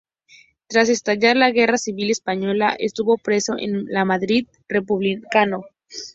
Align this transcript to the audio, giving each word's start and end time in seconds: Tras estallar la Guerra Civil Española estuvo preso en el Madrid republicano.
Tras 0.65 0.89
estallar 0.89 1.37
la 1.37 1.51
Guerra 1.51 1.77
Civil 1.77 2.09
Española 2.09 2.75
estuvo 2.79 3.17
preso 3.19 3.55
en 3.59 3.85
el 3.87 4.03
Madrid 4.07 4.47
republicano. 4.67 5.61